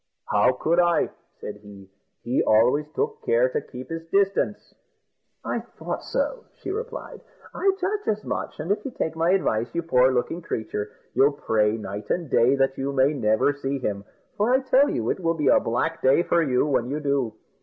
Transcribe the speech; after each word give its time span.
"How 0.25 0.53
could 0.53 0.79
I?" 0.79 1.11
said 1.39 1.57
he; 1.57 1.87
"he 2.23 2.41
always 2.41 2.87
took 2.95 3.21
care 3.23 3.49
to 3.49 3.61
keep 3.61 3.91
his 3.91 4.03
distance." 4.07 4.73
"I 5.45 5.59
thought 5.59 6.01
so," 6.03 6.45
she 6.55 6.71
replied; 6.71 7.21
"I 7.53 7.71
judged 7.79 8.07
as 8.07 8.23
much; 8.23 8.59
and 8.59 8.71
if 8.71 8.83
you 8.83 8.89
take 8.89 9.15
my 9.15 9.29
advice, 9.29 9.75
you 9.75 9.83
poor 9.83 10.11
looking 10.11 10.41
creature, 10.41 10.89
you'll 11.13 11.33
pray 11.33 11.77
night 11.77 12.09
and 12.09 12.31
day 12.31 12.55
that 12.55 12.79
you 12.79 12.91
may 12.91 13.13
never 13.13 13.53
see 13.53 13.77
him, 13.77 14.03
for 14.37 14.51
I 14.51 14.61
tell 14.61 14.89
you 14.89 15.11
it 15.11 15.19
will 15.19 15.35
be 15.35 15.49
a 15.49 15.59
black 15.59 16.01
day 16.01 16.23
for 16.23 16.41
you 16.41 16.65
when 16.65 16.87
you 16.89 16.99
do. 16.99 17.35